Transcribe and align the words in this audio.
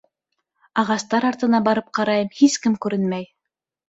Ағастар 0.83 1.27
артына 1.29 1.59
барып 1.67 1.91
ҡарайым— 1.97 2.31
һис 2.39 2.57
кем 2.65 2.79
күренмәй. 2.87 3.29